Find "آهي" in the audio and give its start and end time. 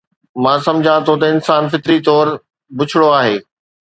3.19-3.35